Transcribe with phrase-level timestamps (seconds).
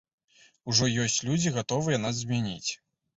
[0.71, 2.71] Ужо ёсць людзі, гатовыя нас змяніць.